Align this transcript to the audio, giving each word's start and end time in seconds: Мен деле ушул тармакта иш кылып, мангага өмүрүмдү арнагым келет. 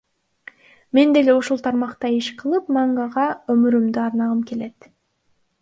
Мен 0.97 1.07
деле 1.15 1.35
ушул 1.41 1.59
тармакта 1.67 2.09
иш 2.21 2.31
кылып, 2.41 2.73
мангага 2.79 3.29
өмүрүмдү 3.57 4.05
арнагым 4.09 4.45
келет. 4.55 4.93